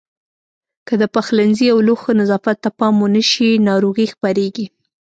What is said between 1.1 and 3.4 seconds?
پخلنځي او لوښو نظافت ته پام ونه